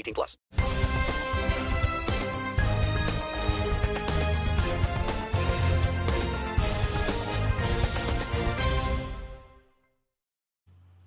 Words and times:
18 0.00 0.12
plus. 0.12 0.38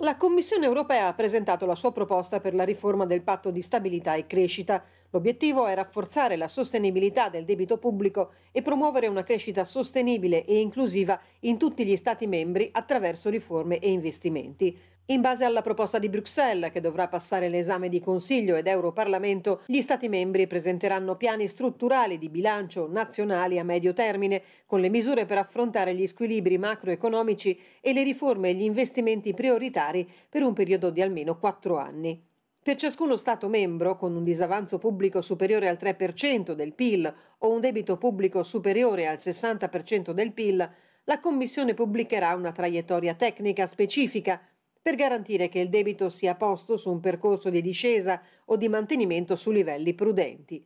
La 0.03 0.17
Commissione 0.17 0.65
europea 0.65 1.07
ha 1.07 1.13
presentato 1.13 1.65
la 1.65 1.75
sua 1.75 1.93
proposta 1.93 2.41
per 2.41 2.53
la 2.53 2.65
riforma 2.65 3.05
del 3.05 3.21
patto 3.21 3.51
di 3.51 3.61
stabilità 3.61 4.15
e 4.15 4.27
crescita. 4.27 4.83
L'obiettivo 5.11 5.65
è 5.65 5.73
rafforzare 5.73 6.35
la 6.35 6.49
sostenibilità 6.49 7.29
del 7.29 7.45
debito 7.45 7.77
pubblico 7.77 8.31
e 8.51 8.61
promuovere 8.61 9.07
una 9.07 9.23
crescita 9.23 9.63
sostenibile 9.63 10.43
e 10.43 10.59
inclusiva 10.59 11.17
in 11.41 11.57
tutti 11.57 11.85
gli 11.85 11.95
Stati 11.95 12.27
membri 12.27 12.67
attraverso 12.73 13.29
riforme 13.29 13.79
e 13.79 13.91
investimenti. 13.91 14.77
In 15.07 15.19
base 15.19 15.43
alla 15.43 15.61
proposta 15.61 15.99
di 15.99 16.07
Bruxelles, 16.07 16.71
che 16.71 16.79
dovrà 16.79 17.09
passare 17.09 17.49
l'esame 17.49 17.89
di 17.89 17.99
Consiglio 17.99 18.55
ed 18.55 18.67
Europarlamento, 18.67 19.63
gli 19.65 19.81
Stati 19.81 20.07
membri 20.07 20.47
presenteranno 20.47 21.17
piani 21.17 21.45
strutturali 21.49 22.17
di 22.17 22.29
bilancio 22.29 22.87
nazionali 22.89 23.59
a 23.59 23.65
medio 23.65 23.91
termine, 23.91 24.41
con 24.65 24.79
le 24.79 24.87
misure 24.87 25.25
per 25.25 25.39
affrontare 25.39 25.93
gli 25.93 26.07
squilibri 26.07 26.57
macroeconomici 26.57 27.59
e 27.81 27.91
le 27.91 28.01
riforme 28.01 28.51
e 28.51 28.53
gli 28.53 28.61
investimenti 28.61 29.33
prioritari 29.33 30.09
per 30.29 30.41
un 30.41 30.53
periodo 30.53 30.89
di 30.89 31.01
almeno 31.01 31.37
quattro 31.37 31.77
anni. 31.77 32.25
Per 32.63 32.77
ciascuno 32.77 33.17
Stato 33.17 33.49
membro, 33.49 33.97
con 33.97 34.15
un 34.15 34.23
disavanzo 34.23 34.77
pubblico 34.77 35.19
superiore 35.19 35.67
al 35.67 35.77
3% 35.77 36.53
del 36.53 36.71
PIL 36.71 37.13
o 37.39 37.51
un 37.51 37.59
debito 37.59 37.97
pubblico 37.97 38.41
superiore 38.43 39.07
al 39.07 39.17
60% 39.17 40.11
del 40.11 40.31
PIL, 40.31 40.71
la 41.03 41.19
Commissione 41.19 41.73
pubblicherà 41.73 42.33
una 42.35 42.53
traiettoria 42.53 43.15
tecnica 43.15 43.67
specifica 43.67 44.39
per 44.83 44.95
garantire 44.95 45.47
che 45.47 45.59
il 45.59 45.69
debito 45.69 46.09
sia 46.09 46.35
posto 46.35 46.75
su 46.75 46.91
un 46.91 46.99
percorso 46.99 47.49
di 47.49 47.61
discesa 47.61 48.21
o 48.45 48.57
di 48.57 48.67
mantenimento 48.67 49.37
su 49.37 49.49
livelli 49.49 49.93
prudenti. 49.93 50.63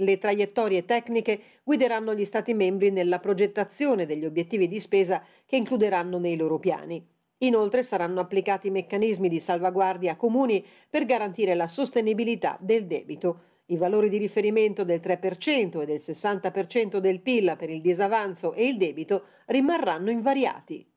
Le 0.00 0.16
traiettorie 0.16 0.86
tecniche 0.86 1.40
guideranno 1.62 2.14
gli 2.14 2.24
Stati 2.24 2.54
membri 2.54 2.90
nella 2.90 3.18
progettazione 3.18 4.06
degli 4.06 4.24
obiettivi 4.24 4.68
di 4.68 4.80
spesa 4.80 5.22
che 5.44 5.56
includeranno 5.56 6.18
nei 6.18 6.36
loro 6.36 6.58
piani. 6.58 7.06
Inoltre 7.38 7.82
saranno 7.82 8.20
applicati 8.20 8.70
meccanismi 8.70 9.28
di 9.28 9.38
salvaguardia 9.38 10.16
comuni 10.16 10.64
per 10.88 11.04
garantire 11.04 11.54
la 11.54 11.68
sostenibilità 11.68 12.56
del 12.60 12.86
debito. 12.86 13.42
I 13.66 13.76
valori 13.76 14.08
di 14.08 14.16
riferimento 14.16 14.82
del 14.82 15.00
3% 15.00 15.82
e 15.82 15.84
del 15.84 16.00
60% 16.00 16.98
del 16.98 17.20
PIL 17.20 17.54
per 17.58 17.68
il 17.68 17.82
disavanzo 17.82 18.54
e 18.54 18.66
il 18.66 18.78
debito 18.78 19.24
rimarranno 19.46 20.10
invariati. 20.10 20.90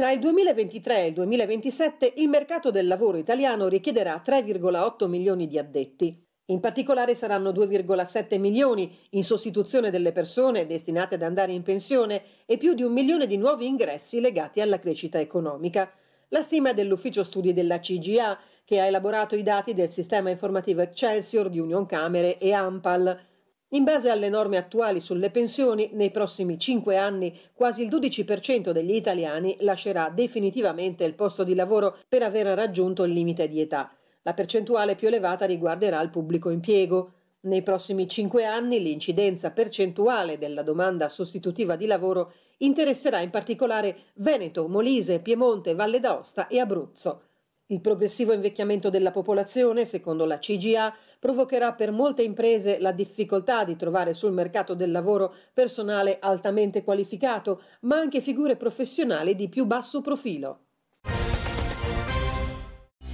Tra 0.00 0.12
il 0.12 0.18
2023 0.18 1.02
e 1.02 1.06
il 1.08 1.12
2027 1.12 2.14
il 2.16 2.30
mercato 2.30 2.70
del 2.70 2.86
lavoro 2.86 3.18
italiano 3.18 3.68
richiederà 3.68 4.22
3,8 4.26 5.06
milioni 5.06 5.46
di 5.46 5.58
addetti. 5.58 6.26
In 6.46 6.58
particolare 6.58 7.14
saranno 7.14 7.50
2,7 7.50 8.38
milioni 8.38 8.96
in 9.10 9.24
sostituzione 9.24 9.90
delle 9.90 10.12
persone 10.12 10.64
destinate 10.64 11.16
ad 11.16 11.22
andare 11.22 11.52
in 11.52 11.62
pensione 11.62 12.22
e 12.46 12.56
più 12.56 12.72
di 12.72 12.82
un 12.82 12.94
milione 12.94 13.26
di 13.26 13.36
nuovi 13.36 13.66
ingressi 13.66 14.20
legati 14.20 14.62
alla 14.62 14.78
crescita 14.78 15.20
economica. 15.20 15.92
La 16.28 16.40
stima 16.40 16.72
dell'ufficio 16.72 17.22
studi 17.22 17.52
della 17.52 17.78
CGA, 17.78 18.38
che 18.64 18.80
ha 18.80 18.86
elaborato 18.86 19.36
i 19.36 19.42
dati 19.42 19.74
del 19.74 19.90
sistema 19.90 20.30
informativo 20.30 20.80
Excelsior 20.80 21.50
di 21.50 21.58
Union 21.58 21.84
Camere 21.84 22.38
e 22.38 22.54
Ampal. 22.54 23.20
In 23.72 23.84
base 23.84 24.10
alle 24.10 24.28
norme 24.28 24.56
attuali 24.56 24.98
sulle 24.98 25.30
pensioni, 25.30 25.90
nei 25.92 26.10
prossimi 26.10 26.58
cinque 26.58 26.96
anni 26.96 27.38
quasi 27.54 27.84
il 27.84 27.88
12% 27.88 28.72
degli 28.72 28.96
italiani 28.96 29.56
lascerà 29.60 30.10
definitivamente 30.10 31.04
il 31.04 31.14
posto 31.14 31.44
di 31.44 31.54
lavoro 31.54 31.96
per 32.08 32.24
aver 32.24 32.46
raggiunto 32.48 33.04
il 33.04 33.12
limite 33.12 33.46
di 33.46 33.60
età. 33.60 33.88
La 34.22 34.34
percentuale 34.34 34.96
più 34.96 35.06
elevata 35.06 35.46
riguarderà 35.46 36.00
il 36.00 36.10
pubblico 36.10 36.50
impiego. 36.50 37.12
Nei 37.42 37.62
prossimi 37.62 38.08
cinque 38.08 38.44
anni 38.44 38.82
l'incidenza 38.82 39.52
percentuale 39.52 40.36
della 40.36 40.62
domanda 40.62 41.08
sostitutiva 41.08 41.76
di 41.76 41.86
lavoro 41.86 42.32
interesserà 42.58 43.20
in 43.20 43.30
particolare 43.30 44.06
Veneto, 44.14 44.66
Molise, 44.66 45.20
Piemonte, 45.20 45.74
Valle 45.74 46.00
d'Aosta 46.00 46.48
e 46.48 46.58
Abruzzo. 46.58 47.29
Il 47.70 47.80
progressivo 47.80 48.32
invecchiamento 48.32 48.90
della 48.90 49.12
popolazione, 49.12 49.84
secondo 49.84 50.24
la 50.24 50.40
CGA, 50.40 50.92
provocherà 51.20 51.72
per 51.72 51.92
molte 51.92 52.24
imprese 52.24 52.80
la 52.80 52.90
difficoltà 52.90 53.62
di 53.62 53.76
trovare 53.76 54.12
sul 54.12 54.32
mercato 54.32 54.74
del 54.74 54.90
lavoro 54.90 55.32
personale 55.52 56.18
altamente 56.18 56.82
qualificato, 56.82 57.62
ma 57.82 57.96
anche 57.96 58.22
figure 58.22 58.56
professionali 58.56 59.36
di 59.36 59.48
più 59.48 59.66
basso 59.66 60.00
profilo. 60.00 60.69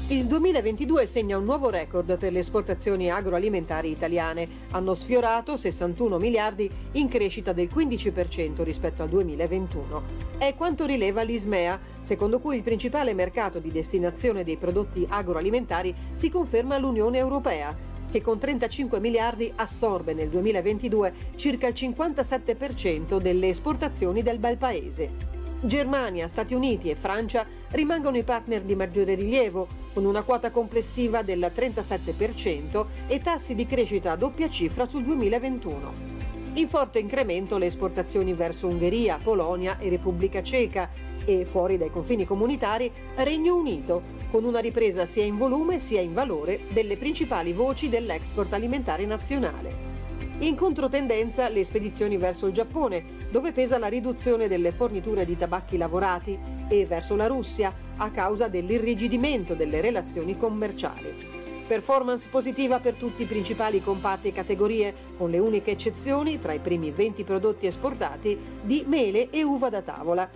Il 0.09 0.27
2022 0.27 1.05
segna 1.09 1.37
un 1.37 1.43
nuovo 1.43 1.69
record 1.69 2.17
per 2.17 2.31
le 2.31 2.39
esportazioni 2.39 3.11
agroalimentari 3.11 3.91
italiane. 3.91 4.47
Hanno 4.71 4.95
sfiorato 4.95 5.57
61 5.57 6.19
miliardi 6.19 6.71
in 6.93 7.09
crescita 7.09 7.53
del 7.53 7.69
15% 7.75 8.63
rispetto 8.63 9.03
al 9.03 9.09
2021. 9.09 10.03
È 10.39 10.55
quanto 10.55 10.87
rileva 10.87 11.23
l'ISMEA, 11.23 11.81
secondo 12.03 12.39
cui 12.39 12.55
il 12.55 12.63
principale 12.63 13.15
mercato 13.15 13.59
di 13.59 13.73
destinazione 13.73 14.45
dei 14.45 14.57
prodotti 14.57 15.05
agroalimentari 15.09 15.93
si 16.13 16.31
conferma 16.31 16.79
l'Unione 16.79 17.19
Europea, 17.19 17.77
che 18.09 18.23
con 18.23 18.39
35 18.39 19.01
miliardi 19.01 19.53
assorbe 19.57 20.15
nel 20.15 20.29
2022 20.29 21.13
circa 21.35 21.67
il 21.67 21.75
57% 21.75 23.21
delle 23.21 23.49
esportazioni 23.49 24.23
del 24.23 24.39
bel 24.39 24.57
paese. 24.57 25.35
Germania, 25.63 26.29
Stati 26.29 26.55
Uniti 26.55 26.91
e 26.91 26.95
Francia 26.95 27.45
rimangono 27.71 28.17
i 28.17 28.23
partner 28.23 28.63
di 28.63 28.77
maggiore 28.77 29.15
rilievo, 29.15 29.67
con 29.97 30.05
una 30.05 30.25
quota 30.25 30.51
complessiva 30.51 31.23
del 31.23 31.51
37% 31.57 32.85
e 33.07 33.19
tassi 33.19 33.55
di 33.55 33.65
crescita 33.65 34.13
a 34.13 34.17
doppia 34.17 34.51
cifra 34.51 34.85
sul 34.85 35.03
2021. 35.05 36.15
In 36.57 36.69
forte 36.69 36.99
incremento 36.99 37.57
le 37.57 37.65
esportazioni 37.65 38.35
verso 38.35 38.67
Ungheria, 38.67 39.17
Polonia 39.23 39.79
e 39.79 39.89
Repubblica 39.89 40.43
Ceca 40.43 40.91
e, 41.25 41.47
fuori 41.47 41.79
dai 41.79 41.91
confini 41.91 42.27
comunitari, 42.27 42.93
Regno 43.15 43.57
Unito, 43.57 44.03
con 44.31 44.45
una 44.45 44.59
ripresa 44.59 45.07
sia 45.07 45.25
in 45.25 45.39
volume 45.39 45.81
sia 45.81 46.03
in 46.03 46.13
valore 46.13 46.61
delle 46.75 46.99
principali 46.99 47.55
voci 47.55 47.89
dell'export 47.89 48.53
alimentare 48.53 49.07
nazionale. 49.07 49.95
In 50.41 50.57
controtendenza 50.57 51.49
le 51.49 51.65
spedizioni 51.65 52.19
verso 52.19 52.47
il 52.47 52.53
Giappone, 52.53 53.03
dove 53.31 53.53
pesa 53.53 53.79
la 53.79 53.89
riduzione 53.89 54.47
delle 54.47 54.73
forniture 54.73 55.25
di 55.25 55.39
tabacchi 55.39 55.79
lavorati, 55.79 56.39
e 56.69 56.85
verso 56.85 57.17
la 57.17 57.27
Russia, 57.27 57.73
a 57.97 58.11
causa 58.11 58.49
dell'irrigidimento 58.49 59.55
delle 59.55 59.81
relazioni 59.81 60.37
commerciali. 60.37 61.45
Performance 61.67 62.29
positiva 62.31 62.79
per 62.79 62.95
tutti 62.95 63.23
i 63.23 63.27
principali 63.27 63.83
comparti 63.83 64.29
e 64.29 64.33
categorie, 64.33 64.95
con 65.17 65.31
le 65.31 65.39
uniche 65.39 65.73
eccezioni, 65.73 66.41
tra 66.41 66.53
i 66.53 66.61
primi 66.61 66.93
20 66.93 67.25
prodotti 67.25 67.67
esportati, 67.67 68.39
di 68.63 68.85
mele 68.87 69.31
e 69.31 69.43
uva 69.43 69.69
da 69.69 69.83
tavola. 69.83 70.31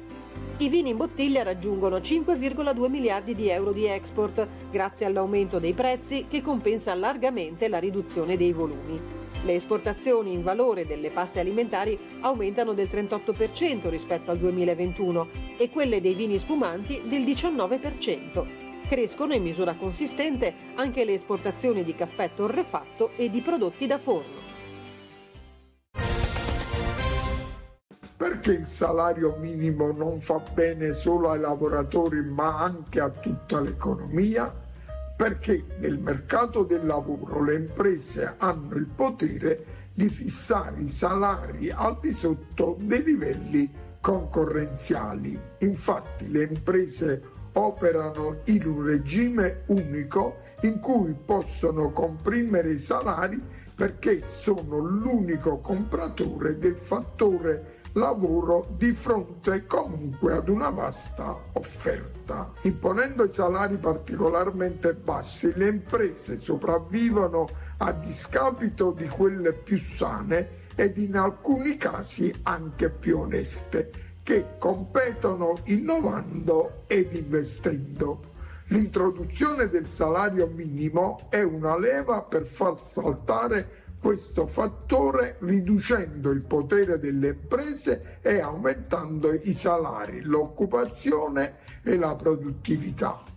I 0.59 0.69
vini 0.69 0.91
in 0.91 0.97
bottiglia 0.97 1.43
raggiungono 1.43 1.99
5,2 1.99 2.89
miliardi 2.89 3.35
di 3.35 3.49
euro 3.49 3.73
di 3.73 3.87
export, 3.87 4.47
grazie 4.71 5.07
all'aumento 5.07 5.59
dei 5.59 5.73
prezzi 5.73 6.27
che 6.29 6.43
compensa 6.43 6.95
largamente 6.95 7.69
la 7.69 7.79
riduzione 7.79 8.37
dei 8.37 8.53
volumi. 8.53 9.20
Le 9.43 9.55
esportazioni 9.55 10.33
in 10.33 10.43
valore 10.43 10.87
delle 10.87 11.11
paste 11.11 11.41
alimentari 11.41 11.99
aumentano 12.21 12.75
del 12.75 12.89
38% 12.93 13.89
rispetto 13.89 14.31
al 14.31 14.39
2021 14.39 15.29
e 15.57 15.71
quelle 15.71 16.01
dei 16.01 16.15
vini 16.15 16.39
spumanti 16.39 17.03
del 17.07 17.23
19%. 17.23 18.47
Crescono 18.87 19.33
in 19.35 19.43
misura 19.43 19.75
consistente 19.75 20.53
anche 20.75 21.05
le 21.05 21.15
esportazioni 21.15 21.85
di 21.85 21.95
caffè 21.95 22.31
torrefatto 22.35 23.11
e 23.17 23.31
di 23.31 23.41
prodotti 23.41 23.87
da 23.87 23.99
forno. 23.99 24.49
Perché 28.17 28.53
il 28.53 28.67
salario 28.67 29.37
minimo 29.39 29.93
non 29.93 30.21
fa 30.21 30.43
bene 30.53 30.93
solo 30.93 31.31
ai 31.31 31.41
lavoratori 31.41 32.21
ma 32.23 32.59
anche 32.59 33.01
a 33.01 33.09
tutta 33.09 33.61
l'economia? 33.61 34.69
Perché 35.21 35.63
nel 35.81 35.99
mercato 35.99 36.63
del 36.63 36.87
lavoro 36.87 37.45
le 37.45 37.57
imprese 37.57 38.37
hanno 38.39 38.75
il 38.77 38.87
potere 38.87 39.91
di 39.93 40.09
fissare 40.09 40.81
i 40.81 40.89
salari 40.89 41.71
al 41.71 41.99
di 42.01 42.11
sotto 42.11 42.79
dei 42.81 43.03
livelli 43.03 43.71
concorrenziali. 44.01 45.39
Infatti 45.59 46.31
le 46.31 46.45
imprese 46.45 47.23
operano 47.53 48.39
in 48.45 48.67
un 48.67 48.83
regime 48.83 49.65
unico 49.67 50.39
in 50.63 50.81
cui 50.81 51.15
possono 51.23 51.91
comprimere 51.91 52.71
i 52.71 52.79
salari 52.79 53.39
perché 53.75 54.23
sono 54.23 54.79
l'unico 54.79 55.59
compratore 55.59 56.57
del 56.57 56.77
fattore 56.77 57.80
lavoro 57.93 58.67
di 58.77 58.93
fronte 58.93 59.67
comunque 59.67 60.35
ad 60.35 60.49
una 60.49 60.71
vasta 60.71 61.37
offerta. 61.55 62.53
Imponendo 62.63 63.25
i 63.25 63.33
salari 63.33 63.77
particolarmente 63.77 64.95
bassi, 64.95 65.53
le 65.55 65.69
imprese 65.69 66.37
sopravvivono 66.37 67.49
a 67.79 67.93
discapito 67.93 68.93
di 68.93 69.09
quelle 69.09 69.53
più 69.53 69.79
sane 69.79 70.59
ed 70.75 70.99
in 70.99 71.17
alcuni 71.17 71.77
casi 71.77 72.33
anche 72.45 72.91
più 72.91 73.19
oneste, 73.21 73.91
che 74.23 74.57
competono 74.59 75.59
innovando 75.65 76.85
ed 76.87 77.15
investendo. 77.15 78.29
L'introduzione 78.69 79.69
del 79.69 79.87
salario 79.87 80.47
minimo 80.47 81.27
è 81.29 81.43
una 81.43 81.77
leva 81.77 82.23
per 82.23 82.45
far 82.45 82.77
saltare 82.79 83.89
questo 84.01 84.47
fattore 84.47 85.37
riducendo 85.41 86.31
il 86.31 86.43
potere 86.43 86.99
delle 86.99 87.29
imprese 87.29 88.19
e 88.23 88.41
aumentando 88.41 89.33
i 89.33 89.53
salari, 89.53 90.23
l'occupazione 90.23 91.59
e 91.83 91.97
la 91.97 92.15
produttività. 92.15 93.30